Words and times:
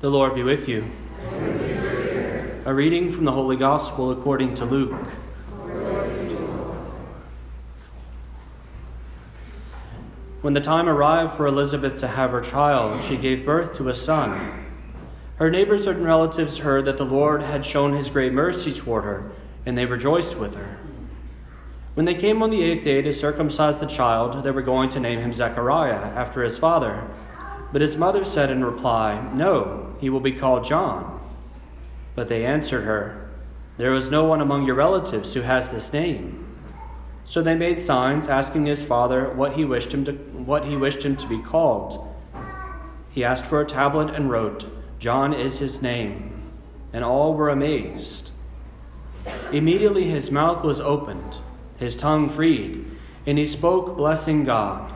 The 0.00 0.08
Lord 0.08 0.34
be 0.34 0.42
with 0.42 0.66
you. 0.66 0.90
A 2.64 2.72
reading 2.72 3.12
from 3.12 3.26
the 3.26 3.32
Holy 3.32 3.56
Gospel 3.56 4.10
according 4.10 4.54
to 4.54 4.64
Luke. 4.64 4.98
When 10.40 10.54
the 10.54 10.60
time 10.62 10.88
arrived 10.88 11.36
for 11.36 11.46
Elizabeth 11.46 11.98
to 11.98 12.08
have 12.08 12.30
her 12.30 12.40
child, 12.40 13.04
she 13.04 13.18
gave 13.18 13.44
birth 13.44 13.76
to 13.76 13.90
a 13.90 13.94
son. 13.94 14.64
Her 15.36 15.50
neighbors 15.50 15.86
and 15.86 16.02
relatives 16.02 16.56
heard 16.56 16.86
that 16.86 16.96
the 16.96 17.04
Lord 17.04 17.42
had 17.42 17.66
shown 17.66 17.92
his 17.92 18.08
great 18.08 18.32
mercy 18.32 18.72
toward 18.72 19.04
her, 19.04 19.30
and 19.66 19.76
they 19.76 19.84
rejoiced 19.84 20.36
with 20.36 20.54
her. 20.54 20.78
When 21.92 22.06
they 22.06 22.14
came 22.14 22.42
on 22.42 22.48
the 22.48 22.62
eighth 22.62 22.84
day 22.84 23.02
to 23.02 23.12
circumcise 23.12 23.76
the 23.76 23.84
child, 23.84 24.44
they 24.44 24.50
were 24.50 24.62
going 24.62 24.88
to 24.90 25.00
name 25.00 25.20
him 25.20 25.34
Zechariah, 25.34 25.92
after 25.92 26.42
his 26.42 26.56
father. 26.56 27.06
But 27.72 27.82
his 27.82 27.96
mother 27.96 28.24
said 28.24 28.50
in 28.50 28.64
reply, 28.64 29.30
No, 29.32 29.94
he 30.00 30.10
will 30.10 30.20
be 30.20 30.32
called 30.32 30.64
John. 30.64 31.20
But 32.14 32.28
they 32.28 32.44
answered 32.44 32.84
her, 32.84 33.30
There 33.76 33.94
is 33.94 34.10
no 34.10 34.24
one 34.24 34.40
among 34.40 34.66
your 34.66 34.74
relatives 34.74 35.34
who 35.34 35.42
has 35.42 35.68
this 35.68 35.92
name. 35.92 36.46
So 37.24 37.42
they 37.42 37.54
made 37.54 37.80
signs, 37.80 38.26
asking 38.26 38.66
his 38.66 38.82
father 38.82 39.32
what 39.32 39.52
he 39.52 39.64
wished 39.64 39.94
him 39.94 40.04
to, 40.06 40.12
what 40.12 40.64
he 40.64 40.76
wished 40.76 41.04
him 41.04 41.16
to 41.16 41.28
be 41.28 41.40
called. 41.40 42.08
He 43.10 43.24
asked 43.24 43.46
for 43.46 43.60
a 43.60 43.66
tablet 43.66 44.14
and 44.14 44.30
wrote, 44.30 44.66
John 44.98 45.32
is 45.32 45.58
his 45.58 45.80
name. 45.80 46.42
And 46.92 47.04
all 47.04 47.34
were 47.34 47.48
amazed. 47.48 48.30
Immediately 49.52 50.08
his 50.08 50.30
mouth 50.30 50.64
was 50.64 50.80
opened, 50.80 51.38
his 51.76 51.96
tongue 51.96 52.28
freed, 52.28 52.84
and 53.26 53.38
he 53.38 53.46
spoke, 53.46 53.96
blessing 53.96 54.44
God. 54.44 54.92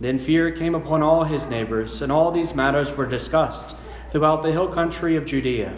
Then 0.00 0.18
fear 0.18 0.50
came 0.50 0.74
upon 0.74 1.02
all 1.02 1.24
his 1.24 1.48
neighbors, 1.48 2.02
and 2.02 2.12
all 2.12 2.30
these 2.30 2.54
matters 2.54 2.96
were 2.96 3.06
discussed 3.06 3.76
throughout 4.10 4.42
the 4.42 4.52
hill 4.52 4.68
country 4.68 5.16
of 5.16 5.26
Judea. 5.26 5.74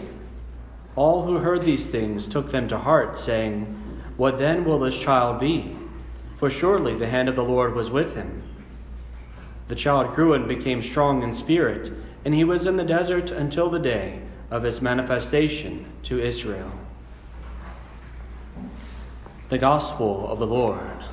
All 0.95 1.25
who 1.25 1.37
heard 1.37 1.63
these 1.63 1.85
things 1.85 2.27
took 2.27 2.51
them 2.51 2.67
to 2.67 2.79
heart, 2.79 3.17
saying, 3.17 3.65
What 4.17 4.37
then 4.37 4.65
will 4.65 4.79
this 4.79 4.97
child 4.97 5.39
be? 5.39 5.77
For 6.37 6.49
surely 6.49 6.97
the 6.97 7.09
hand 7.09 7.29
of 7.29 7.35
the 7.35 7.43
Lord 7.43 7.75
was 7.75 7.89
with 7.89 8.15
him. 8.15 8.43
The 9.69 9.75
child 9.75 10.15
grew 10.15 10.33
and 10.33 10.47
became 10.47 10.81
strong 10.81 11.23
in 11.23 11.33
spirit, 11.33 11.91
and 12.25 12.33
he 12.33 12.43
was 12.43 12.65
in 12.65 12.75
the 12.75 12.83
desert 12.83 13.31
until 13.31 13.69
the 13.69 13.79
day 13.79 14.21
of 14.51 14.63
his 14.63 14.81
manifestation 14.81 15.85
to 16.03 16.19
Israel. 16.19 16.71
The 19.49 19.57
Gospel 19.57 20.27
of 20.29 20.39
the 20.39 20.47
Lord. 20.47 21.03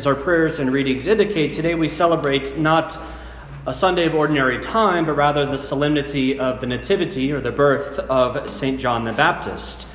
As 0.00 0.06
our 0.06 0.14
prayers 0.14 0.58
and 0.58 0.72
readings 0.72 1.06
indicate, 1.06 1.52
today 1.52 1.74
we 1.74 1.86
celebrate 1.86 2.56
not 2.56 2.98
a 3.66 3.74
Sunday 3.74 4.06
of 4.06 4.14
ordinary 4.14 4.58
time, 4.58 5.04
but 5.04 5.12
rather 5.12 5.44
the 5.44 5.58
solemnity 5.58 6.38
of 6.38 6.62
the 6.62 6.66
Nativity 6.66 7.30
or 7.32 7.42
the 7.42 7.50
birth 7.52 7.98
of 7.98 8.50
St. 8.50 8.80
John 8.80 9.04
the 9.04 9.12
Baptist. 9.12 9.86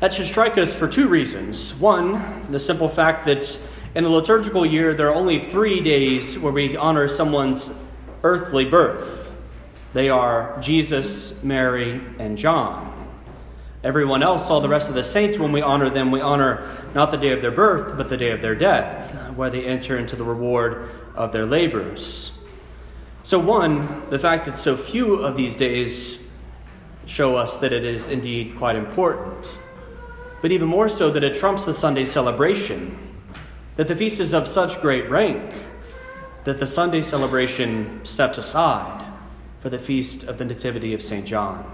That 0.00 0.12
should 0.12 0.26
strike 0.26 0.58
us 0.58 0.74
for 0.74 0.88
two 0.88 1.06
reasons. 1.06 1.74
One, 1.74 2.50
the 2.50 2.58
simple 2.58 2.88
fact 2.88 3.24
that 3.26 3.56
in 3.94 4.02
the 4.02 4.10
liturgical 4.10 4.66
year 4.66 4.94
there 4.94 5.06
are 5.10 5.14
only 5.14 5.48
three 5.48 5.80
days 5.80 6.36
where 6.36 6.52
we 6.52 6.76
honor 6.76 7.06
someone's 7.06 7.70
earthly 8.24 8.64
birth. 8.64 9.30
They 9.92 10.08
are 10.08 10.58
Jesus, 10.60 11.40
Mary, 11.44 12.00
and 12.18 12.36
John. 12.36 12.93
Everyone 13.84 14.22
else, 14.22 14.50
all 14.50 14.60
the 14.60 14.68
rest 14.68 14.88
of 14.88 14.94
the 14.94 15.04
saints, 15.04 15.38
when 15.38 15.52
we 15.52 15.62
honor 15.62 15.90
them, 15.90 16.10
we 16.10 16.20
honor 16.20 16.68
not 16.94 17.10
the 17.10 17.16
day 17.16 17.32
of 17.32 17.42
their 17.42 17.50
birth, 17.50 17.96
but 17.96 18.08
the 18.08 18.16
day 18.16 18.30
of 18.30 18.40
their 18.40 18.54
death, 18.54 19.14
where 19.36 19.50
they 19.50 19.64
enter 19.64 19.98
into 19.98 20.16
the 20.16 20.24
reward 20.24 20.90
of 21.14 21.30
their 21.30 21.46
labors. 21.46 22.32
So, 23.22 23.38
one, 23.38 24.08
the 24.10 24.18
fact 24.18 24.46
that 24.46 24.58
so 24.58 24.76
few 24.76 25.16
of 25.16 25.36
these 25.36 25.54
days 25.54 26.18
show 27.06 27.36
us 27.36 27.58
that 27.58 27.72
it 27.72 27.84
is 27.84 28.08
indeed 28.08 28.56
quite 28.58 28.76
important. 28.76 29.54
But 30.42 30.50
even 30.50 30.66
more 30.66 30.88
so, 30.88 31.10
that 31.10 31.22
it 31.22 31.36
trumps 31.36 31.64
the 31.64 31.74
Sunday 31.74 32.06
celebration, 32.06 32.98
that 33.76 33.86
the 33.86 33.96
feast 33.96 34.18
is 34.18 34.32
of 34.32 34.48
such 34.48 34.80
great 34.80 35.08
rank 35.10 35.52
that 36.44 36.58
the 36.58 36.66
Sunday 36.66 37.00
celebration 37.00 38.00
steps 38.04 38.36
aside 38.36 39.02
for 39.60 39.70
the 39.70 39.78
feast 39.78 40.24
of 40.24 40.36
the 40.36 40.44
Nativity 40.44 40.92
of 40.92 41.02
St. 41.02 41.26
John. 41.26 41.73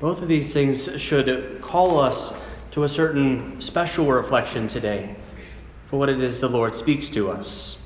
Both 0.00 0.22
of 0.22 0.28
these 0.28 0.52
things 0.52 0.88
should 1.00 1.60
call 1.60 1.98
us 1.98 2.32
to 2.70 2.84
a 2.84 2.88
certain 2.88 3.60
special 3.60 4.06
reflection 4.06 4.68
today 4.68 5.16
for 5.90 5.98
what 5.98 6.08
it 6.08 6.22
is 6.22 6.40
the 6.40 6.48
Lord 6.48 6.72
speaks 6.74 7.10
to 7.10 7.32
us. 7.32 7.78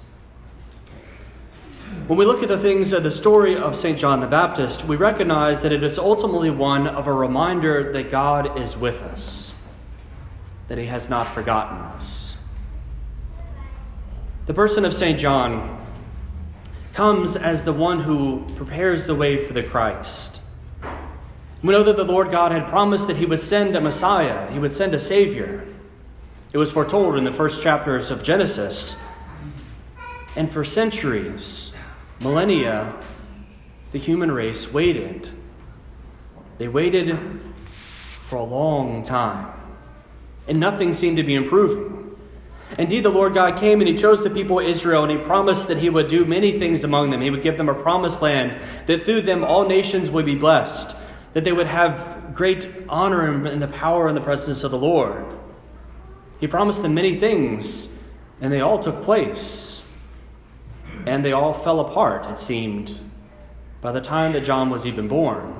When 2.06 2.18
we 2.18 2.26
look 2.26 2.42
at 2.42 2.48
the 2.48 2.58
things 2.58 2.92
of 2.92 3.02
the 3.02 3.10
story 3.10 3.56
of 3.56 3.76
St. 3.76 3.98
John 3.98 4.20
the 4.20 4.26
Baptist, 4.26 4.84
we 4.84 4.96
recognize 4.96 5.62
that 5.62 5.72
it 5.72 5.82
is 5.82 5.98
ultimately 5.98 6.50
one 6.50 6.86
of 6.86 7.06
a 7.06 7.12
reminder 7.12 7.92
that 7.92 8.10
God 8.10 8.58
is 8.58 8.76
with 8.76 9.00
us, 9.02 9.54
that 10.68 10.76
He 10.76 10.86
has 10.86 11.08
not 11.08 11.32
forgotten 11.32 11.78
us. 11.78 12.36
The 14.44 14.54
person 14.54 14.84
of 14.84 14.92
St. 14.92 15.18
John 15.18 15.86
comes 16.92 17.36
as 17.36 17.64
the 17.64 17.72
one 17.72 18.00
who 18.00 18.44
prepares 18.56 19.06
the 19.06 19.14
way 19.14 19.46
for 19.46 19.54
the 19.54 19.62
Christ 19.62 20.41
we 21.62 21.72
know 21.72 21.84
that 21.84 21.96
the 21.96 22.04
Lord 22.04 22.30
God 22.32 22.50
had 22.50 22.68
promised 22.68 23.06
that 23.06 23.16
He 23.16 23.26
would 23.26 23.40
send 23.40 23.76
a 23.76 23.80
Messiah, 23.80 24.50
He 24.50 24.58
would 24.58 24.72
send 24.72 24.94
a 24.94 25.00
Savior. 25.00 25.64
It 26.52 26.58
was 26.58 26.70
foretold 26.70 27.16
in 27.16 27.24
the 27.24 27.32
first 27.32 27.62
chapters 27.62 28.10
of 28.10 28.22
Genesis. 28.22 28.96
And 30.34 30.50
for 30.50 30.64
centuries, 30.64 31.72
millennia, 32.20 32.94
the 33.92 33.98
human 33.98 34.30
race 34.30 34.72
waited. 34.72 35.28
They 36.58 36.68
waited 36.68 37.18
for 38.28 38.36
a 38.36 38.44
long 38.44 39.04
time, 39.04 39.52
and 40.48 40.58
nothing 40.58 40.92
seemed 40.92 41.18
to 41.18 41.22
be 41.22 41.34
improving. 41.34 42.16
Indeed, 42.78 43.04
the 43.04 43.10
Lord 43.10 43.34
God 43.34 43.60
came 43.60 43.80
and 43.80 43.88
He 43.88 43.96
chose 43.96 44.22
the 44.22 44.30
people 44.30 44.58
of 44.58 44.66
Israel, 44.66 45.04
and 45.04 45.12
He 45.12 45.24
promised 45.24 45.68
that 45.68 45.78
He 45.78 45.90
would 45.90 46.08
do 46.08 46.24
many 46.24 46.58
things 46.58 46.82
among 46.82 47.10
them. 47.10 47.20
He 47.20 47.30
would 47.30 47.42
give 47.42 47.56
them 47.56 47.68
a 47.68 47.74
promised 47.74 48.20
land, 48.20 48.60
that 48.86 49.04
through 49.04 49.22
them 49.22 49.44
all 49.44 49.68
nations 49.68 50.10
would 50.10 50.26
be 50.26 50.34
blessed 50.34 50.96
that 51.34 51.44
they 51.44 51.53
would 51.53 51.66
have 51.66 52.34
great 52.34 52.69
honor 52.88 53.47
in 53.47 53.60
the 53.60 53.69
power 53.69 54.09
and 54.09 54.16
the 54.16 54.20
presence 54.20 54.65
of 54.65 54.70
the 54.70 54.78
Lord. 54.78 55.25
He 56.41 56.47
promised 56.47 56.82
them 56.82 56.94
many 56.94 57.19
things, 57.19 57.88
and 58.41 58.53
they 58.53 58.60
all 58.60 58.78
took 58.78 59.03
place. 59.03 59.82
And 61.06 61.25
they 61.25 61.32
all 61.32 61.53
fell 61.53 61.81
apart, 61.81 62.26
it 62.26 62.38
seemed, 62.38 62.98
by 63.81 63.93
the 63.93 64.00
time 64.00 64.32
that 64.32 64.43
John 64.43 64.70
was 64.70 64.87
even 64.87 65.09
born. 65.09 65.56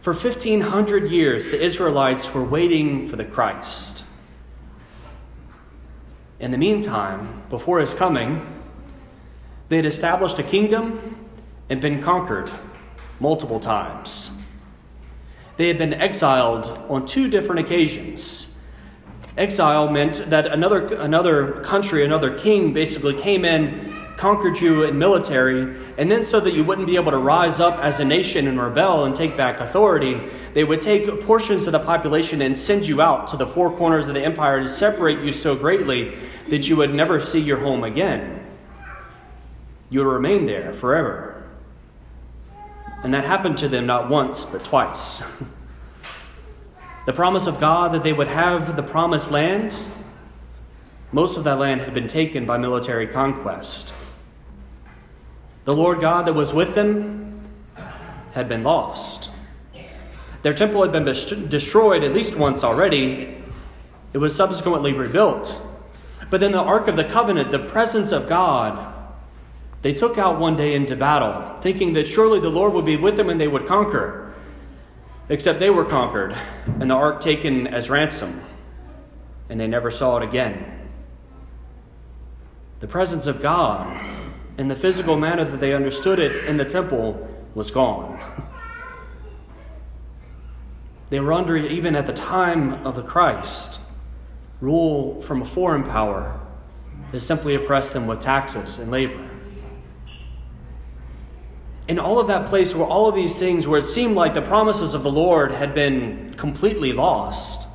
For 0.00 0.12
1,500 0.12 1.10
years, 1.10 1.46
the 1.46 1.60
Israelites 1.60 2.32
were 2.32 2.44
waiting 2.44 3.08
for 3.08 3.16
the 3.16 3.24
Christ. 3.24 4.04
In 6.40 6.52
the 6.52 6.58
meantime, 6.58 7.42
before 7.50 7.80
his 7.80 7.92
coming, 7.94 8.46
they 9.68 9.76
had 9.76 9.86
established 9.86 10.38
a 10.38 10.42
kingdom 10.42 11.26
and 11.68 11.80
been 11.80 12.00
conquered 12.02 12.50
multiple 13.20 13.60
times. 13.60 14.30
They 15.58 15.66
had 15.66 15.76
been 15.76 15.92
exiled 15.92 16.68
on 16.88 17.04
two 17.04 17.28
different 17.28 17.66
occasions. 17.66 18.46
Exile 19.36 19.90
meant 19.90 20.30
that 20.30 20.46
another, 20.46 20.94
another 20.94 21.60
country, 21.62 22.04
another 22.04 22.38
king 22.38 22.72
basically 22.72 23.20
came 23.20 23.44
in, 23.44 23.92
conquered 24.16 24.60
you 24.60 24.84
in 24.84 24.98
military, 24.98 25.76
and 25.96 26.10
then 26.10 26.24
so 26.24 26.38
that 26.38 26.52
you 26.52 26.64
wouldn't 26.64 26.86
be 26.86 26.94
able 26.94 27.10
to 27.10 27.18
rise 27.18 27.58
up 27.58 27.76
as 27.78 27.98
a 27.98 28.04
nation 28.04 28.46
and 28.46 28.60
rebel 28.60 29.04
and 29.04 29.16
take 29.16 29.36
back 29.36 29.58
authority, 29.58 30.20
they 30.54 30.62
would 30.62 30.80
take 30.80 31.22
portions 31.22 31.66
of 31.66 31.72
the 31.72 31.78
population 31.80 32.40
and 32.40 32.56
send 32.56 32.86
you 32.86 33.02
out 33.02 33.26
to 33.28 33.36
the 33.36 33.46
four 33.46 33.76
corners 33.76 34.06
of 34.06 34.14
the 34.14 34.22
empire 34.22 34.60
to 34.60 34.68
separate 34.68 35.24
you 35.24 35.32
so 35.32 35.56
greatly 35.56 36.16
that 36.50 36.68
you 36.68 36.76
would 36.76 36.94
never 36.94 37.20
see 37.20 37.40
your 37.40 37.58
home 37.58 37.82
again. 37.82 38.44
You 39.90 40.00
would 40.00 40.12
remain 40.12 40.46
there 40.46 40.72
forever. 40.72 41.38
And 43.04 43.14
that 43.14 43.24
happened 43.24 43.58
to 43.58 43.68
them 43.68 43.86
not 43.86 44.10
once, 44.10 44.44
but 44.44 44.64
twice. 44.64 45.22
the 47.08 47.14
promise 47.14 47.46
of 47.46 47.58
God 47.58 47.92
that 47.92 48.02
they 48.02 48.12
would 48.12 48.28
have 48.28 48.76
the 48.76 48.82
promised 48.82 49.30
land, 49.30 49.74
most 51.10 51.38
of 51.38 51.44
that 51.44 51.58
land 51.58 51.80
had 51.80 51.94
been 51.94 52.06
taken 52.06 52.44
by 52.44 52.58
military 52.58 53.06
conquest. 53.06 53.94
The 55.64 55.72
Lord 55.72 56.02
God 56.02 56.26
that 56.26 56.34
was 56.34 56.52
with 56.52 56.74
them 56.74 57.48
had 58.32 58.46
been 58.46 58.62
lost. 58.62 59.30
Their 60.42 60.52
temple 60.52 60.82
had 60.82 60.92
been 60.92 61.06
destroyed 61.48 62.04
at 62.04 62.12
least 62.12 62.36
once 62.36 62.62
already. 62.62 63.42
It 64.12 64.18
was 64.18 64.36
subsequently 64.36 64.92
rebuilt. 64.92 65.62
But 66.28 66.40
then 66.40 66.52
the 66.52 66.60
Ark 66.60 66.88
of 66.88 66.96
the 66.96 67.04
Covenant, 67.04 67.50
the 67.50 67.58
presence 67.58 68.12
of 68.12 68.28
God, 68.28 68.94
They 69.80 69.94
took 69.94 70.18
out 70.18 70.40
one 70.40 70.56
day 70.56 70.74
into 70.74 70.96
battle, 70.96 71.58
thinking 71.60 71.92
that 71.94 72.06
surely 72.06 72.40
the 72.40 72.50
Lord 72.50 72.72
would 72.74 72.84
be 72.84 72.96
with 72.96 73.16
them 73.16 73.30
and 73.30 73.40
they 73.40 73.48
would 73.48 73.66
conquer. 73.66 74.27
Except 75.30 75.58
they 75.58 75.70
were 75.70 75.84
conquered, 75.84 76.36
and 76.80 76.90
the 76.90 76.94
ark 76.94 77.20
taken 77.20 77.66
as 77.66 77.90
ransom, 77.90 78.42
and 79.50 79.60
they 79.60 79.66
never 79.66 79.90
saw 79.90 80.16
it 80.16 80.22
again. 80.22 80.88
The 82.80 82.86
presence 82.86 83.26
of 83.26 83.42
God, 83.42 84.00
in 84.56 84.68
the 84.68 84.76
physical 84.76 85.16
manner 85.16 85.44
that 85.44 85.60
they 85.60 85.74
understood 85.74 86.18
it 86.18 86.44
in 86.44 86.56
the 86.56 86.64
temple, 86.64 87.28
was 87.54 87.70
gone. 87.70 88.18
They 91.10 91.20
were 91.20 91.32
under, 91.32 91.56
even 91.56 91.94
at 91.96 92.06
the 92.06 92.12
time 92.12 92.86
of 92.86 92.94
the 92.96 93.02
Christ, 93.02 93.80
rule 94.60 95.20
from 95.22 95.42
a 95.42 95.46
foreign 95.46 95.84
power 95.84 96.40
that 97.12 97.20
simply 97.20 97.54
oppressed 97.54 97.92
them 97.92 98.06
with 98.06 98.20
taxes 98.20 98.78
and 98.78 98.90
labor. 98.90 99.28
In 101.88 101.98
all 101.98 102.20
of 102.20 102.28
that 102.28 102.46
place 102.46 102.74
where 102.74 102.86
all 102.86 103.08
of 103.08 103.14
these 103.14 103.38
things, 103.38 103.66
where 103.66 103.80
it 103.80 103.86
seemed 103.86 104.14
like 104.14 104.34
the 104.34 104.42
promises 104.42 104.92
of 104.92 105.02
the 105.02 105.10
Lord 105.10 105.50
had 105.50 105.74
been 105.74 106.34
completely 106.36 106.92
lost, 106.92 107.66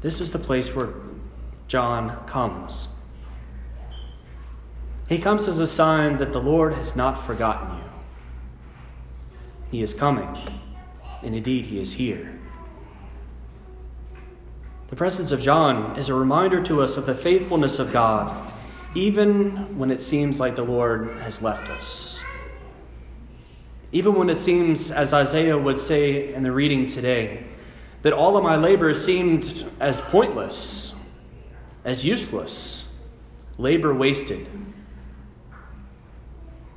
this 0.00 0.20
is 0.20 0.32
the 0.32 0.40
place 0.40 0.74
where 0.74 0.88
John 1.68 2.26
comes. 2.26 2.88
He 5.08 5.18
comes 5.18 5.46
as 5.46 5.60
a 5.60 5.66
sign 5.68 6.18
that 6.18 6.32
the 6.32 6.40
Lord 6.40 6.74
has 6.74 6.96
not 6.96 7.24
forgotten 7.26 7.78
you. 7.78 7.84
He 9.70 9.82
is 9.82 9.94
coming, 9.94 10.36
and 11.22 11.36
indeed, 11.36 11.66
He 11.66 11.80
is 11.80 11.92
here. 11.92 12.38
The 14.90 14.96
presence 14.96 15.30
of 15.30 15.40
John 15.40 15.96
is 15.96 16.08
a 16.08 16.14
reminder 16.14 16.62
to 16.64 16.82
us 16.82 16.96
of 16.96 17.06
the 17.06 17.14
faithfulness 17.14 17.78
of 17.78 17.92
God, 17.92 18.52
even 18.94 19.78
when 19.78 19.90
it 19.90 20.00
seems 20.00 20.40
like 20.40 20.56
the 20.56 20.64
Lord 20.64 21.08
has 21.22 21.40
left 21.40 21.70
us. 21.70 22.20
Even 23.92 24.14
when 24.14 24.30
it 24.30 24.38
seems, 24.38 24.90
as 24.90 25.12
Isaiah 25.12 25.58
would 25.58 25.78
say 25.78 26.32
in 26.32 26.42
the 26.42 26.50
reading 26.50 26.86
today, 26.86 27.44
that 28.00 28.14
all 28.14 28.36
of 28.38 28.42
my 28.42 28.56
labor 28.56 28.94
seemed 28.94 29.70
as 29.78 30.00
pointless, 30.00 30.94
as 31.84 32.04
useless, 32.04 32.84
labor 33.58 33.92
wasted. 33.92 34.46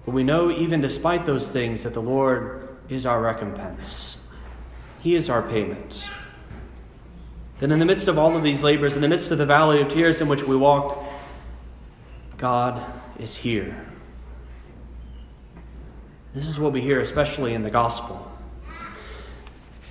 But 0.06 0.13
we 0.13 0.23
know, 0.23 0.51
even 0.51 0.81
despite 0.81 1.25
those 1.25 1.47
things, 1.47 1.83
that 1.83 1.94
the 1.94 2.01
Lord 2.01 2.77
is 2.89 3.06
our 3.06 3.21
recompense, 3.21 4.18
He 5.01 5.15
is 5.15 5.29
our 5.29 5.41
payment. 5.41 6.07
That 7.59 7.71
in 7.71 7.79
the 7.79 7.85
midst 7.85 8.09
of 8.09 8.19
all 8.19 8.35
of 8.35 8.44
these 8.44 8.61
labors, 8.61 8.95
in 8.95 9.01
the 9.01 9.07
midst 9.07 9.31
of 9.31 9.38
the 9.38 9.45
valley 9.45 9.81
of 9.81 9.88
tears 9.88 10.19
in 10.19 10.27
which 10.27 10.44
we 10.44 10.57
walk, 10.57 11.01
God 12.38 12.83
is 13.18 13.33
here. 13.33 13.94
This 16.35 16.49
is 16.49 16.59
what 16.59 16.73
we 16.73 16.81
hear, 16.81 16.99
especially 16.99 17.53
in 17.53 17.63
the 17.63 17.69
gospel. 17.69 18.29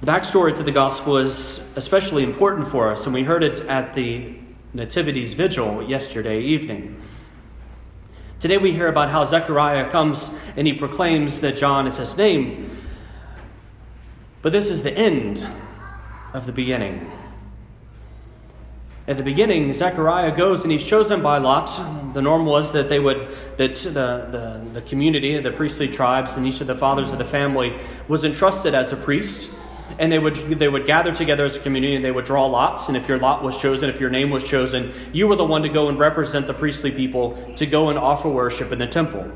The 0.02 0.06
backstory 0.06 0.54
to 0.54 0.62
the 0.62 0.72
gospel 0.72 1.16
is 1.16 1.58
especially 1.74 2.22
important 2.22 2.68
for 2.68 2.92
us, 2.92 3.06
and 3.06 3.14
we 3.14 3.24
heard 3.24 3.42
it 3.42 3.60
at 3.60 3.94
the 3.94 4.34
Nativities 4.74 5.32
Vigil 5.32 5.88
yesterday 5.88 6.42
evening. 6.42 7.00
Today 8.40 8.58
we 8.58 8.72
hear 8.72 8.88
about 8.88 9.08
how 9.08 9.24
Zechariah 9.24 9.90
comes 9.90 10.30
and 10.54 10.66
he 10.66 10.74
proclaims 10.74 11.40
that 11.40 11.56
John 11.56 11.86
is 11.86 11.96
his 11.96 12.14
name. 12.14 12.76
But 14.42 14.52
this 14.52 14.68
is 14.68 14.82
the 14.82 14.92
end 14.92 15.48
of 16.34 16.44
the 16.44 16.52
beginning. 16.52 17.10
At 19.06 19.18
the 19.18 19.22
beginning, 19.22 19.70
Zechariah 19.74 20.34
goes 20.34 20.62
and 20.62 20.72
he's 20.72 20.82
chosen 20.82 21.20
by 21.20 21.36
Lot. 21.36 22.14
The 22.14 22.22
norm 22.22 22.46
was 22.46 22.72
that 22.72 22.88
they 22.88 22.98
would 22.98 23.36
that 23.58 23.76
the, 23.76 23.90
the, 23.90 24.60
the 24.72 24.80
community, 24.82 25.38
the 25.40 25.50
priestly 25.50 25.88
tribes, 25.88 26.32
and 26.32 26.46
each 26.46 26.62
of 26.62 26.68
the 26.68 26.74
fathers 26.74 27.12
of 27.12 27.18
the 27.18 27.24
family 27.24 27.78
was 28.08 28.24
entrusted 28.24 28.74
as 28.74 28.92
a 28.92 28.96
priest. 28.96 29.50
And 29.98 30.10
they 30.10 30.18
would 30.18 30.36
they 30.58 30.68
would 30.68 30.86
gather 30.86 31.12
together 31.12 31.44
as 31.44 31.54
a 31.54 31.60
community 31.60 31.94
and 31.94 32.02
they 32.02 32.10
would 32.10 32.24
draw 32.24 32.46
lots. 32.46 32.88
And 32.88 32.96
if 32.96 33.06
your 33.06 33.18
lot 33.18 33.44
was 33.44 33.58
chosen, 33.58 33.90
if 33.90 34.00
your 34.00 34.08
name 34.08 34.30
was 34.30 34.42
chosen, 34.42 34.94
you 35.12 35.28
were 35.28 35.36
the 35.36 35.44
one 35.44 35.60
to 35.62 35.68
go 35.68 35.90
and 35.90 35.98
represent 35.98 36.46
the 36.46 36.54
priestly 36.54 36.90
people 36.90 37.54
to 37.56 37.66
go 37.66 37.90
and 37.90 37.98
offer 37.98 38.30
worship 38.30 38.72
in 38.72 38.78
the 38.78 38.86
temple, 38.86 39.30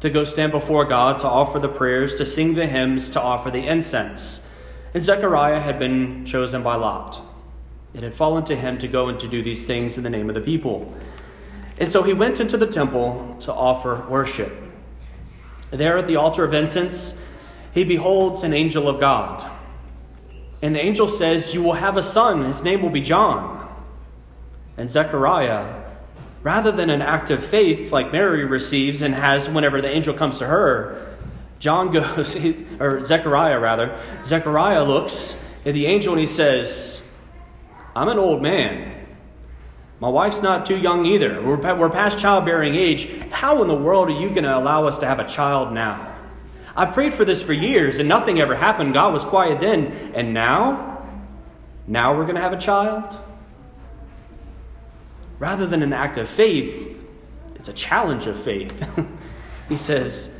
to 0.00 0.10
go 0.10 0.24
stand 0.24 0.52
before 0.52 0.84
God, 0.84 1.18
to 1.20 1.26
offer 1.26 1.58
the 1.58 1.68
prayers, 1.68 2.14
to 2.16 2.26
sing 2.26 2.54
the 2.54 2.66
hymns, 2.66 3.08
to 3.10 3.22
offer 3.22 3.50
the 3.50 3.66
incense. 3.66 4.42
And 4.92 5.02
Zechariah 5.02 5.60
had 5.60 5.78
been 5.78 6.26
chosen 6.26 6.62
by 6.62 6.74
Lot. 6.74 7.22
It 7.94 8.02
had 8.02 8.14
fallen 8.14 8.44
to 8.46 8.56
him 8.56 8.78
to 8.78 8.88
go 8.88 9.08
and 9.08 9.18
to 9.20 9.28
do 9.28 9.42
these 9.42 9.64
things 9.66 9.96
in 9.96 10.04
the 10.04 10.10
name 10.10 10.28
of 10.28 10.34
the 10.34 10.40
people. 10.40 10.94
And 11.78 11.90
so 11.90 12.02
he 12.02 12.12
went 12.12 12.40
into 12.40 12.56
the 12.56 12.66
temple 12.66 13.36
to 13.40 13.52
offer 13.52 14.06
worship. 14.08 14.52
There 15.70 15.98
at 15.98 16.06
the 16.06 16.16
altar 16.16 16.44
of 16.44 16.54
incense, 16.54 17.14
he 17.72 17.84
beholds 17.84 18.42
an 18.42 18.52
angel 18.52 18.88
of 18.88 19.00
God. 19.00 19.50
And 20.60 20.74
the 20.74 20.80
angel 20.80 21.08
says, 21.08 21.54
You 21.54 21.62
will 21.62 21.74
have 21.74 21.96
a 21.96 22.02
son, 22.02 22.44
his 22.44 22.62
name 22.62 22.82
will 22.82 22.90
be 22.90 23.00
John. 23.00 23.56
And 24.76 24.90
Zechariah, 24.90 25.84
rather 26.42 26.72
than 26.72 26.90
an 26.90 27.02
act 27.02 27.30
of 27.30 27.44
faith 27.44 27.92
like 27.92 28.12
Mary 28.12 28.44
receives 28.44 29.02
and 29.02 29.14
has 29.14 29.48
whenever 29.48 29.80
the 29.80 29.88
angel 29.88 30.14
comes 30.14 30.38
to 30.38 30.46
her, 30.46 31.16
John 31.58 31.92
goes, 31.92 32.36
or 32.80 33.04
Zechariah 33.04 33.58
rather, 33.58 34.00
Zechariah 34.24 34.84
looks 34.84 35.34
at 35.64 35.74
the 35.74 35.86
angel 35.86 36.12
and 36.12 36.20
he 36.20 36.26
says, 36.26 37.02
I'm 37.98 38.08
an 38.08 38.18
old 38.18 38.40
man. 38.40 38.94
My 39.98 40.08
wife's 40.08 40.40
not 40.40 40.66
too 40.66 40.76
young 40.76 41.04
either. 41.04 41.42
We're, 41.42 41.74
we're 41.74 41.90
past 41.90 42.20
childbearing 42.20 42.76
age. 42.76 43.10
How 43.30 43.60
in 43.60 43.66
the 43.66 43.74
world 43.74 44.08
are 44.08 44.20
you 44.20 44.28
going 44.28 44.44
to 44.44 44.56
allow 44.56 44.86
us 44.86 44.98
to 44.98 45.06
have 45.06 45.18
a 45.18 45.26
child 45.26 45.72
now? 45.72 46.16
I 46.76 46.84
prayed 46.86 47.12
for 47.12 47.24
this 47.24 47.42
for 47.42 47.52
years 47.52 47.98
and 47.98 48.08
nothing 48.08 48.38
ever 48.38 48.54
happened. 48.54 48.94
God 48.94 49.12
was 49.12 49.24
quiet 49.24 49.60
then. 49.60 50.12
And 50.14 50.32
now? 50.32 51.08
Now 51.88 52.16
we're 52.16 52.22
going 52.22 52.36
to 52.36 52.40
have 52.40 52.52
a 52.52 52.60
child? 52.60 53.18
Rather 55.40 55.66
than 55.66 55.82
an 55.82 55.92
act 55.92 56.18
of 56.18 56.28
faith, 56.28 56.96
it's 57.56 57.68
a 57.68 57.72
challenge 57.72 58.26
of 58.26 58.40
faith. 58.44 58.72
he 59.68 59.76
says, 59.76 60.32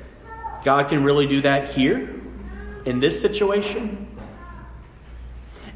God 0.63 0.89
can 0.89 1.03
really 1.03 1.27
do 1.27 1.41
that 1.41 1.71
here, 1.71 2.21
in 2.85 3.01
this 3.01 3.21
situation? 3.21 4.07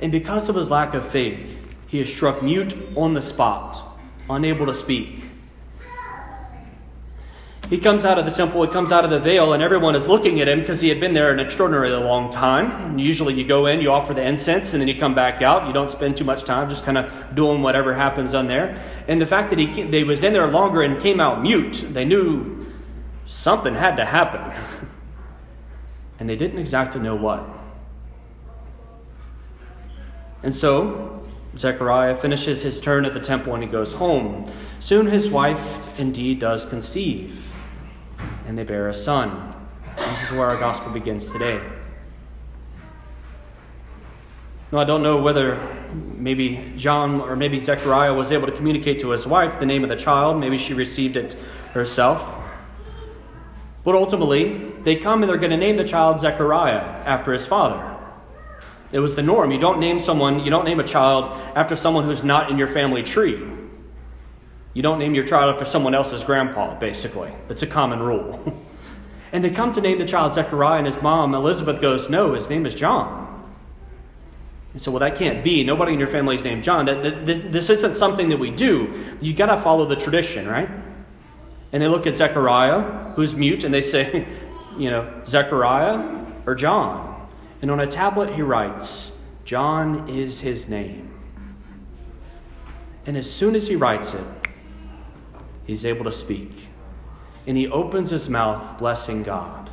And 0.00 0.12
because 0.12 0.48
of 0.48 0.54
his 0.54 0.70
lack 0.70 0.94
of 0.94 1.10
faith, 1.10 1.71
he 1.92 2.00
is 2.00 2.10
struck 2.10 2.42
mute 2.42 2.74
on 2.96 3.12
the 3.12 3.20
spot, 3.20 3.98
unable 4.30 4.64
to 4.64 4.72
speak. 4.72 5.24
He 7.68 7.76
comes 7.76 8.06
out 8.06 8.18
of 8.18 8.24
the 8.24 8.30
temple, 8.30 8.64
he 8.64 8.72
comes 8.72 8.90
out 8.90 9.04
of 9.04 9.10
the 9.10 9.20
veil, 9.20 9.52
and 9.52 9.62
everyone 9.62 9.94
is 9.94 10.06
looking 10.06 10.40
at 10.40 10.48
him 10.48 10.60
because 10.60 10.80
he 10.80 10.88
had 10.88 11.00
been 11.00 11.12
there 11.12 11.30
an 11.30 11.38
extraordinarily 11.38 12.02
long 12.02 12.32
time. 12.32 12.98
usually 12.98 13.34
you 13.34 13.46
go 13.46 13.66
in, 13.66 13.82
you 13.82 13.90
offer 13.90 14.14
the 14.14 14.26
incense, 14.26 14.72
and 14.72 14.80
then 14.80 14.88
you 14.88 14.98
come 14.98 15.14
back 15.14 15.42
out. 15.42 15.66
You 15.66 15.74
don't 15.74 15.90
spend 15.90 16.16
too 16.16 16.24
much 16.24 16.44
time 16.44 16.70
just 16.70 16.82
kind 16.82 16.96
of 16.96 17.34
doing 17.34 17.60
whatever 17.60 17.92
happens 17.92 18.32
on 18.32 18.48
there. 18.48 18.82
And 19.06 19.20
the 19.20 19.26
fact 19.26 19.50
that 19.50 19.58
he 19.58 19.82
they 19.82 20.02
was 20.02 20.24
in 20.24 20.32
there 20.32 20.50
longer 20.50 20.80
and 20.80 20.98
came 20.98 21.20
out 21.20 21.42
mute, 21.42 21.84
they 21.90 22.06
knew 22.06 22.72
something 23.26 23.74
had 23.74 23.96
to 23.96 24.06
happen. 24.06 24.40
and 26.18 26.26
they 26.26 26.36
didn't 26.36 26.58
exactly 26.58 27.02
know 27.02 27.16
what. 27.16 27.46
And 30.42 30.56
so 30.56 31.21
Zechariah 31.58 32.16
finishes 32.16 32.62
his 32.62 32.80
turn 32.80 33.04
at 33.04 33.12
the 33.12 33.20
temple 33.20 33.54
and 33.54 33.62
he 33.62 33.68
goes 33.68 33.92
home. 33.92 34.50
Soon 34.80 35.06
his 35.06 35.28
wife 35.28 35.60
indeed 35.98 36.38
does 36.38 36.64
conceive, 36.64 37.44
and 38.46 38.56
they 38.56 38.64
bear 38.64 38.88
a 38.88 38.94
son. 38.94 39.54
This 39.96 40.22
is 40.24 40.32
where 40.32 40.46
our 40.46 40.58
gospel 40.58 40.90
begins 40.92 41.30
today. 41.30 41.60
Now, 44.72 44.78
I 44.78 44.84
don't 44.84 45.02
know 45.02 45.18
whether 45.18 45.60
maybe 46.16 46.72
John 46.78 47.20
or 47.20 47.36
maybe 47.36 47.60
Zechariah 47.60 48.14
was 48.14 48.32
able 48.32 48.46
to 48.46 48.52
communicate 48.56 49.00
to 49.00 49.10
his 49.10 49.26
wife 49.26 49.60
the 49.60 49.66
name 49.66 49.82
of 49.84 49.90
the 49.90 49.96
child. 49.96 50.40
Maybe 50.40 50.56
she 50.56 50.72
received 50.72 51.18
it 51.18 51.34
herself. 51.74 52.22
But 53.84 53.94
ultimately, 53.94 54.72
they 54.82 54.96
come 54.96 55.22
and 55.22 55.28
they're 55.28 55.36
going 55.36 55.50
to 55.50 55.58
name 55.58 55.76
the 55.76 55.84
child 55.84 56.20
Zechariah 56.20 56.80
after 57.04 57.34
his 57.34 57.44
father. 57.44 57.91
It 58.92 58.98
was 58.98 59.14
the 59.14 59.22
norm. 59.22 59.50
You 59.50 59.58
don't 59.58 59.80
name 59.80 59.98
someone, 59.98 60.40
you 60.40 60.50
don't 60.50 60.64
name 60.64 60.78
a 60.78 60.86
child 60.86 61.32
after 61.56 61.74
someone 61.74 62.04
who's 62.04 62.22
not 62.22 62.50
in 62.50 62.58
your 62.58 62.68
family 62.68 63.02
tree. 63.02 63.42
You 64.74 64.82
don't 64.82 64.98
name 64.98 65.14
your 65.14 65.26
child 65.26 65.54
after 65.54 65.64
someone 65.64 65.94
else's 65.94 66.24
grandpa, 66.24 66.78
basically. 66.78 67.32
It's 67.48 67.62
a 67.62 67.66
common 67.66 68.00
rule. 68.00 68.40
and 69.32 69.42
they 69.42 69.50
come 69.50 69.72
to 69.74 69.80
name 69.80 69.98
the 69.98 70.06
child 70.06 70.34
Zechariah, 70.34 70.78
and 70.78 70.86
his 70.86 71.00
mom, 71.02 71.34
Elizabeth, 71.34 71.80
goes, 71.80 72.08
No, 72.08 72.34
his 72.34 72.48
name 72.48 72.66
is 72.66 72.74
John. 72.74 73.20
And 74.72 74.80
so, 74.80 74.90
well, 74.90 75.00
that 75.00 75.16
can't 75.16 75.44
be. 75.44 75.64
Nobody 75.64 75.92
in 75.92 75.98
your 75.98 76.08
family 76.08 76.36
is 76.36 76.42
named 76.42 76.64
John. 76.64 76.86
That, 76.86 77.26
this, 77.26 77.40
this 77.44 77.68
isn't 77.68 77.94
something 77.94 78.30
that 78.30 78.38
we 78.38 78.50
do. 78.50 79.16
you 79.20 79.34
got 79.34 79.54
to 79.54 79.60
follow 79.60 79.84
the 79.84 79.96
tradition, 79.96 80.48
right? 80.48 80.70
And 81.72 81.82
they 81.82 81.88
look 81.88 82.06
at 82.06 82.16
Zechariah, 82.16 83.12
who's 83.14 83.34
mute, 83.34 83.64
and 83.64 83.72
they 83.72 83.82
say, 83.82 84.26
you 84.78 84.90
know, 84.90 85.22
Zechariah 85.26 86.24
or 86.46 86.54
John. 86.54 87.11
And 87.62 87.70
on 87.70 87.80
a 87.80 87.86
tablet 87.86 88.34
he 88.34 88.42
writes, 88.42 89.12
John 89.44 90.08
is 90.08 90.40
his 90.40 90.68
name. 90.68 91.08
And 93.06 93.16
as 93.16 93.30
soon 93.30 93.54
as 93.54 93.66
he 93.66 93.76
writes 93.76 94.14
it, 94.14 94.24
he's 95.66 95.84
able 95.84 96.04
to 96.04 96.12
speak. 96.12 96.68
and 97.46 97.56
he 97.56 97.68
opens 97.68 98.10
his 98.10 98.28
mouth, 98.28 98.78
blessing 98.78 99.22
God. 99.22 99.70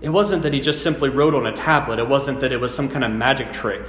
It 0.00 0.08
wasn't 0.08 0.42
that 0.42 0.52
he 0.52 0.60
just 0.60 0.82
simply 0.82 1.10
wrote 1.10 1.34
on 1.34 1.46
a 1.46 1.52
tablet, 1.52 1.98
it 1.98 2.08
wasn't 2.08 2.40
that 2.40 2.52
it 2.52 2.56
was 2.56 2.74
some 2.74 2.88
kind 2.88 3.04
of 3.04 3.12
magic 3.12 3.52
trick. 3.52 3.88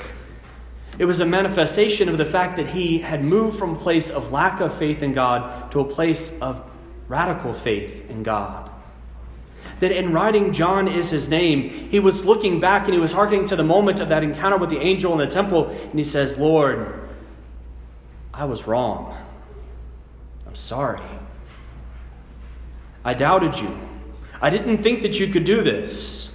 It 1.00 1.06
was 1.06 1.20
a 1.20 1.26
manifestation 1.26 2.10
of 2.10 2.18
the 2.18 2.26
fact 2.26 2.58
that 2.58 2.68
he 2.68 3.00
had 3.00 3.24
moved 3.24 3.58
from 3.58 3.76
a 3.76 3.80
place 3.80 4.10
of 4.10 4.32
lack 4.32 4.60
of 4.60 4.78
faith 4.78 5.02
in 5.02 5.14
God 5.14 5.72
to 5.72 5.80
a 5.80 5.86
place 5.86 6.38
of 6.42 6.62
radical 7.08 7.54
faith 7.54 8.10
in 8.10 8.24
God. 8.24 8.70
That 9.80 9.92
in 9.92 10.14
writing 10.14 10.54
John 10.54 10.88
is 10.88 11.10
his 11.10 11.28
name, 11.28 11.70
he 11.70 12.00
was 12.00 12.24
looking 12.24 12.60
back 12.60 12.86
and 12.86 12.94
he 12.94 13.00
was 13.00 13.12
hearkening 13.12 13.48
to 13.48 13.56
the 13.56 13.64
moment 13.64 14.00
of 14.00 14.10
that 14.10 14.24
encounter 14.24 14.58
with 14.58 14.70
the 14.70 14.80
angel 14.80 15.12
in 15.14 15.20
the 15.20 15.34
temple, 15.34 15.70
and 15.70 15.94
he 15.94 16.04
says, 16.04 16.38
Lord, 16.38 17.10
I 18.34 18.46
was 18.46 18.68
wrong. 18.68 19.18
I'm 20.48 20.56
sorry. 20.56 21.02
I 23.04 23.14
doubted 23.14 23.58
you. 23.58 23.80
I 24.42 24.50
didn't 24.50 24.84
think 24.84 25.02
that 25.02 25.20
you 25.20 25.28
could 25.28 25.44
do 25.44 25.64
this. 25.64 26.30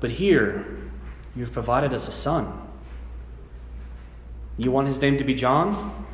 But 0.00 0.10
here, 0.10 0.90
you've 1.34 1.52
provided 1.52 1.92
us 1.92 2.08
a 2.08 2.12
son. 2.12 2.62
You 4.56 4.70
want 4.70 4.88
his 4.88 5.00
name 5.00 5.18
to 5.18 5.24
be 5.24 5.34
John? 5.34 6.06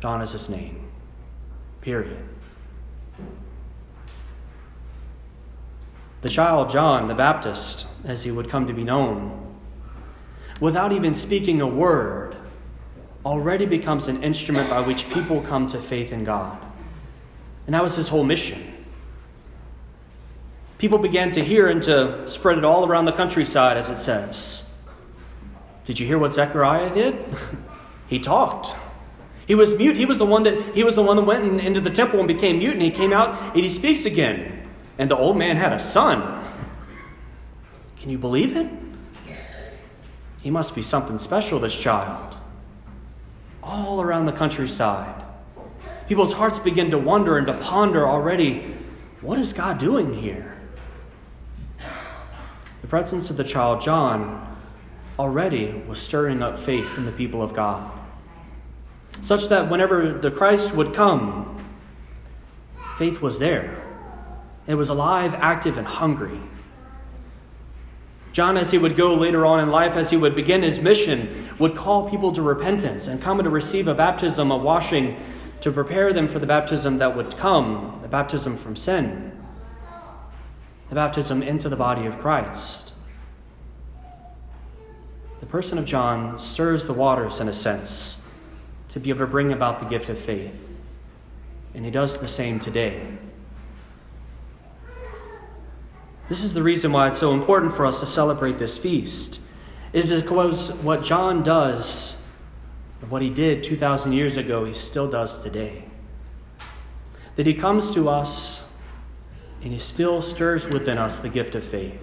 John 0.00 0.20
is 0.20 0.32
his 0.32 0.48
name. 0.48 0.90
Period. 1.80 2.18
The 6.22 6.28
child 6.28 6.70
John 6.70 7.08
the 7.08 7.14
Baptist, 7.14 7.86
as 8.04 8.22
he 8.22 8.30
would 8.30 8.48
come 8.48 8.68
to 8.68 8.72
be 8.72 8.84
known, 8.84 9.56
without 10.60 10.92
even 10.92 11.14
speaking 11.14 11.60
a 11.60 11.66
word, 11.66 12.36
already 13.24 13.66
becomes 13.66 14.06
an 14.06 14.22
instrument 14.22 14.70
by 14.70 14.80
which 14.80 15.08
people 15.10 15.42
come 15.42 15.66
to 15.68 15.80
faith 15.80 16.12
in 16.12 16.24
God. 16.24 16.58
And 17.66 17.74
that 17.74 17.82
was 17.82 17.96
his 17.96 18.08
whole 18.08 18.24
mission. 18.24 18.72
People 20.78 20.98
began 20.98 21.32
to 21.32 21.44
hear 21.44 21.68
and 21.68 21.82
to 21.82 22.28
spread 22.28 22.58
it 22.58 22.64
all 22.64 22.86
around 22.86 23.04
the 23.04 23.12
countryside, 23.12 23.76
as 23.76 23.88
it 23.88 23.98
says. 23.98 24.64
Did 25.84 25.98
you 25.98 26.06
hear 26.06 26.18
what 26.18 26.32
Zechariah 26.32 26.94
did? 26.94 27.16
he 28.08 28.20
talked. 28.20 28.76
He 29.46 29.56
was 29.56 29.74
mute. 29.74 29.96
He 29.96 30.06
was 30.06 30.18
the 30.18 30.26
one 30.26 30.44
that 30.44 30.74
he 30.74 30.84
was 30.84 30.94
the 30.94 31.02
one 31.02 31.16
that 31.16 31.24
went 31.24 31.44
in, 31.44 31.58
into 31.58 31.80
the 31.80 31.90
temple 31.90 32.20
and 32.20 32.28
became 32.28 32.58
mute, 32.58 32.74
and 32.74 32.82
he 32.82 32.92
came 32.92 33.12
out 33.12 33.54
and 33.54 33.64
he 33.64 33.68
speaks 33.68 34.04
again. 34.04 34.61
And 35.02 35.10
the 35.10 35.16
old 35.16 35.36
man 35.36 35.56
had 35.56 35.72
a 35.72 35.80
son. 35.80 36.44
Can 37.98 38.10
you 38.10 38.18
believe 38.18 38.56
it? 38.56 38.70
He 40.42 40.48
must 40.48 40.76
be 40.76 40.82
something 40.82 41.18
special, 41.18 41.58
this 41.58 41.76
child. 41.76 42.36
All 43.64 44.00
around 44.00 44.26
the 44.26 44.32
countryside. 44.32 45.24
People's 46.06 46.32
hearts 46.32 46.60
begin 46.60 46.92
to 46.92 46.98
wonder 46.98 47.36
and 47.36 47.48
to 47.48 47.52
ponder 47.52 48.06
already 48.06 48.76
what 49.22 49.40
is 49.40 49.52
God 49.52 49.78
doing 49.78 50.14
here? 50.14 50.56
The 52.82 52.86
presence 52.86 53.28
of 53.28 53.36
the 53.36 53.42
child 53.42 53.80
John 53.80 54.56
already 55.18 55.82
was 55.88 56.00
stirring 56.00 56.42
up 56.42 56.60
faith 56.60 56.86
in 56.96 57.06
the 57.06 57.12
people 57.12 57.42
of 57.42 57.54
God. 57.54 57.90
Such 59.20 59.48
that 59.48 59.68
whenever 59.68 60.16
the 60.16 60.30
Christ 60.30 60.72
would 60.76 60.94
come, 60.94 61.60
faith 62.98 63.20
was 63.20 63.40
there. 63.40 63.81
It 64.66 64.74
was 64.74 64.88
alive, 64.88 65.34
active, 65.34 65.78
and 65.78 65.86
hungry. 65.86 66.40
John, 68.32 68.56
as 68.56 68.70
he 68.70 68.78
would 68.78 68.96
go 68.96 69.14
later 69.14 69.44
on 69.44 69.60
in 69.60 69.70
life, 69.70 69.94
as 69.94 70.10
he 70.10 70.16
would 70.16 70.34
begin 70.34 70.62
his 70.62 70.80
mission, 70.80 71.50
would 71.58 71.76
call 71.76 72.08
people 72.08 72.32
to 72.32 72.42
repentance 72.42 73.06
and 73.06 73.20
come 73.20 73.42
to 73.42 73.50
receive 73.50 73.88
a 73.88 73.94
baptism, 73.94 74.50
a 74.50 74.56
washing, 74.56 75.22
to 75.60 75.70
prepare 75.70 76.12
them 76.12 76.28
for 76.28 76.38
the 76.38 76.46
baptism 76.46 76.98
that 76.98 77.16
would 77.16 77.36
come, 77.36 77.98
the 78.02 78.08
baptism 78.08 78.56
from 78.56 78.74
sin, 78.74 79.32
the 80.88 80.94
baptism 80.94 81.42
into 81.42 81.68
the 81.68 81.76
body 81.76 82.06
of 82.06 82.18
Christ 82.20 82.92
the 85.42 85.46
person 85.46 85.76
of 85.76 85.84
John 85.84 86.38
stirs 86.38 86.84
the 86.84 86.92
waters 86.92 87.40
in 87.40 87.48
a 87.48 87.52
sense 87.52 88.16
to 88.90 89.00
be 89.00 89.10
able 89.10 89.18
to 89.18 89.26
bring 89.26 89.52
about 89.52 89.80
the 89.80 89.86
gift 89.86 90.08
of 90.08 90.16
faith. 90.16 90.54
And 91.74 91.84
he 91.84 91.90
does 91.90 92.16
the 92.16 92.28
same 92.28 92.60
today. 92.60 93.04
This 96.32 96.44
is 96.44 96.54
the 96.54 96.62
reason 96.62 96.92
why 96.92 97.08
it's 97.08 97.18
so 97.18 97.34
important 97.34 97.76
for 97.76 97.84
us 97.84 98.00
to 98.00 98.06
celebrate 98.06 98.58
this 98.58 98.78
feast. 98.78 99.38
It 99.92 100.10
is 100.10 100.22
because 100.22 100.72
what 100.72 101.02
John 101.02 101.42
does, 101.42 102.16
what 103.10 103.20
he 103.20 103.28
did 103.28 103.62
2,000 103.62 104.12
years 104.12 104.38
ago, 104.38 104.64
he 104.64 104.72
still 104.72 105.10
does 105.10 105.42
today. 105.42 105.84
That 107.36 107.44
he 107.44 107.52
comes 107.52 107.92
to 107.92 108.08
us 108.08 108.62
and 109.62 109.74
he 109.74 109.78
still 109.78 110.22
stirs 110.22 110.66
within 110.66 110.96
us 110.96 111.18
the 111.18 111.28
gift 111.28 111.54
of 111.54 111.64
faith 111.64 112.02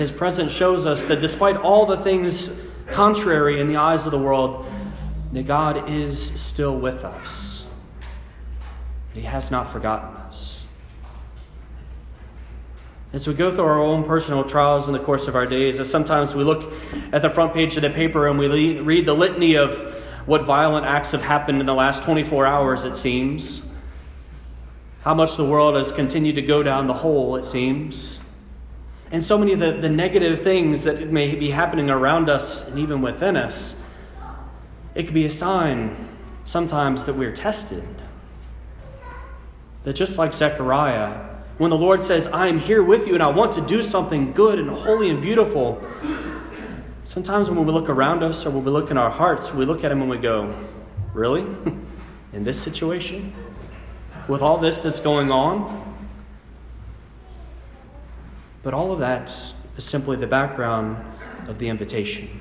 his 0.00 0.10
presence 0.10 0.50
shows 0.50 0.86
us 0.86 1.02
that 1.02 1.20
despite 1.20 1.56
all 1.56 1.84
the 1.84 1.98
things 1.98 2.50
contrary 2.86 3.60
in 3.60 3.68
the 3.68 3.76
eyes 3.76 4.06
of 4.06 4.12
the 4.12 4.18
world, 4.18 4.64
that 5.32 5.46
God 5.46 5.90
is 5.90 6.32
still 6.40 6.78
with 6.78 7.04
us. 7.04 7.64
He 9.12 9.20
has 9.20 9.50
not 9.50 9.70
forgotten 9.70 10.16
us. 10.16 10.49
As 13.12 13.26
we 13.26 13.34
go 13.34 13.54
through 13.54 13.64
our 13.64 13.80
own 13.80 14.04
personal 14.04 14.44
trials 14.44 14.86
in 14.86 14.92
the 14.92 15.00
course 15.00 15.26
of 15.26 15.34
our 15.34 15.46
days, 15.46 15.80
as 15.80 15.90
sometimes 15.90 16.34
we 16.34 16.44
look 16.44 16.72
at 17.12 17.22
the 17.22 17.30
front 17.30 17.52
page 17.54 17.76
of 17.76 17.82
the 17.82 17.90
paper 17.90 18.28
and 18.28 18.38
we 18.38 18.78
read 18.80 19.06
the 19.06 19.14
litany 19.14 19.56
of 19.56 19.76
what 20.26 20.44
violent 20.44 20.86
acts 20.86 21.10
have 21.12 21.22
happened 21.22 21.60
in 21.60 21.66
the 21.66 21.74
last 21.74 22.02
24 22.02 22.46
hours, 22.46 22.84
it 22.84 22.96
seems, 22.96 23.62
how 25.02 25.14
much 25.14 25.36
the 25.36 25.44
world 25.44 25.76
has 25.76 25.90
continued 25.90 26.36
to 26.36 26.42
go 26.42 26.62
down 26.62 26.86
the 26.86 26.94
hole, 26.94 27.36
it 27.36 27.44
seems 27.44 28.20
and 29.12 29.24
so 29.24 29.36
many 29.36 29.52
of 29.52 29.58
the, 29.58 29.72
the 29.72 29.88
negative 29.88 30.42
things 30.42 30.82
that 30.82 31.10
may 31.10 31.34
be 31.34 31.50
happening 31.50 31.90
around 31.90 32.30
us 32.30 32.66
and 32.68 32.78
even 32.78 33.02
within 33.02 33.36
us, 33.36 33.80
it 34.94 35.04
could 35.04 35.14
be 35.14 35.26
a 35.26 35.30
sign 35.30 36.08
sometimes 36.44 37.04
that 37.06 37.14
we're 37.14 37.34
tested. 37.34 37.84
That 39.82 39.94
just 39.94 40.16
like 40.16 40.32
Zechariah, 40.32 41.29
when 41.60 41.68
the 41.68 41.76
Lord 41.76 42.02
says, 42.02 42.26
I 42.28 42.48
am 42.48 42.58
here 42.58 42.82
with 42.82 43.06
you 43.06 43.12
and 43.12 43.22
I 43.22 43.26
want 43.26 43.52
to 43.52 43.60
do 43.60 43.82
something 43.82 44.32
good 44.32 44.58
and 44.58 44.70
holy 44.70 45.10
and 45.10 45.20
beautiful, 45.20 45.78
sometimes 47.04 47.50
when 47.50 47.66
we 47.66 47.70
look 47.70 47.90
around 47.90 48.22
us 48.22 48.46
or 48.46 48.50
when 48.50 48.64
we 48.64 48.70
look 48.70 48.90
in 48.90 48.96
our 48.96 49.10
hearts, 49.10 49.52
we 49.52 49.66
look 49.66 49.84
at 49.84 49.92
Him 49.92 50.00
and 50.00 50.08
we 50.08 50.16
go, 50.16 50.54
Really? 51.12 51.42
in 52.32 52.44
this 52.44 52.58
situation? 52.58 53.34
With 54.26 54.40
all 54.40 54.56
this 54.56 54.78
that's 54.78 55.00
going 55.00 55.30
on? 55.30 55.98
But 58.62 58.72
all 58.72 58.90
of 58.90 59.00
that 59.00 59.30
is 59.76 59.84
simply 59.84 60.16
the 60.16 60.26
background 60.26 60.96
of 61.46 61.58
the 61.58 61.68
invitation 61.68 62.40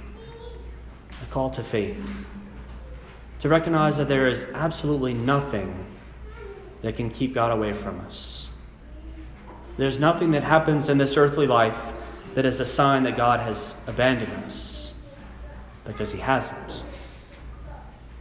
a 1.22 1.26
call 1.26 1.50
to 1.50 1.62
faith. 1.62 2.02
To 3.40 3.50
recognize 3.50 3.98
that 3.98 4.08
there 4.08 4.28
is 4.28 4.48
absolutely 4.54 5.14
nothing 5.14 5.86
that 6.84 6.96
can 6.96 7.10
keep 7.10 7.34
God 7.34 7.52
away 7.52 7.74
from 7.74 8.00
us. 8.00 8.49
There's 9.80 9.98
nothing 9.98 10.32
that 10.32 10.44
happens 10.44 10.90
in 10.90 10.98
this 10.98 11.16
earthly 11.16 11.48
life 11.48 11.78
that 12.36 12.46
is 12.46 12.60
a 12.60 12.66
sign 12.66 13.04
that 13.04 13.16
God 13.16 13.40
has 13.40 13.76
abandoned 13.88 14.34
us, 14.44 14.92
because 15.86 16.12
He 16.12 16.20
hasn't. 16.20 16.84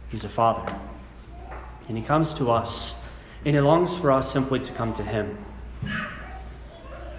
He's 0.07 0.23
a 0.23 0.29
Father. 0.29 0.73
And 1.89 1.97
He 1.97 2.03
comes 2.03 2.33
to 2.35 2.49
us, 2.49 2.95
and 3.43 3.57
He 3.57 3.61
longs 3.61 3.93
for 3.93 4.09
us 4.09 4.31
simply 4.31 4.61
to 4.61 4.71
come 4.71 4.93
to 4.93 5.03
Him. 5.03 5.37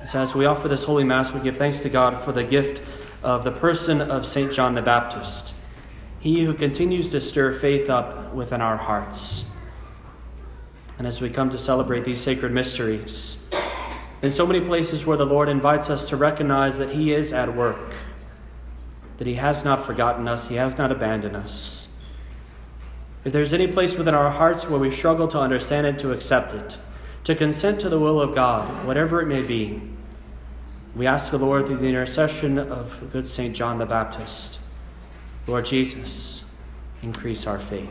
So, 0.06 0.18
as 0.20 0.35
we 0.35 0.47
offer 0.47 0.68
this 0.68 0.85
Holy 0.85 1.04
Mass, 1.04 1.32
we 1.32 1.40
give 1.40 1.59
thanks 1.59 1.82
to 1.82 1.90
God 1.90 2.25
for 2.25 2.32
the 2.32 2.42
gift 2.42 2.80
of 3.23 3.44
the 3.44 3.52
person 3.52 4.00
of 4.00 4.26
St. 4.26 4.50
John 4.50 4.75
the 4.75 4.80
Baptist, 4.80 5.52
he 6.18 6.47
who 6.47 6.54
continues 6.54 7.11
to 7.11 7.20
stir 7.20 7.59
faith 7.59 7.90
up 7.90 8.32
within 8.32 8.62
our 8.62 8.78
hearts. 8.78 9.44
And 10.97 11.06
as 11.06 11.20
we 11.20 11.28
come 11.28 11.50
to 11.50 11.59
celebrate 11.59 12.06
these 12.06 12.23
sacred 12.23 12.52
mysteries, 12.52 13.37
in 14.23 14.31
so 14.31 14.47
many 14.47 14.61
places 14.61 15.07
where 15.07 15.17
the 15.17 15.27
Lord 15.27 15.49
invites 15.49 15.89
us 15.91 16.09
to 16.09 16.17
recognize 16.17 16.79
that 16.79 16.91
He 16.91 17.12
is 17.12 17.33
at 17.33 17.55
work, 17.57 17.95
that 19.19 19.27
He 19.27 19.35
has 19.35 19.65
not 19.65 19.87
forgotten 19.87 20.29
us, 20.29 20.49
He 20.49 20.57
has 20.57 20.77
not 20.77 20.93
abandoned 20.93 21.37
us. 21.37 21.89
If 23.25 23.33
there's 23.33 23.53
any 23.53 23.67
place 23.67 23.95
within 23.95 24.15
our 24.15 24.31
hearts 24.31 24.69
where 24.69 24.81
we 24.81 24.91
struggle 24.91 25.29
to 25.29 25.39
understand 25.39 25.87
it, 25.87 25.99
to 26.00 26.12
accept 26.12 26.55
it, 26.55 26.79
to 27.25 27.35
consent 27.35 27.81
to 27.81 27.89
the 27.89 27.99
will 27.99 28.21
of 28.21 28.35
God, 28.35 28.87
whatever 28.87 29.21
it 29.21 29.27
may 29.27 29.43
be. 29.43 29.83
We 30.97 31.07
ask 31.07 31.31
the 31.31 31.39
Lord 31.39 31.67
through 31.67 31.79
the 31.79 31.87
intercession 31.87 32.59
of 32.59 33.12
good 33.12 33.27
St. 33.27 33.55
John 33.55 33.79
the 33.79 33.87
Baptist. 33.87 34.59
Lord 35.47 35.67
Jesus, 35.67 36.43
increase 37.03 37.47
our 37.47 37.59
faith. 37.59 37.91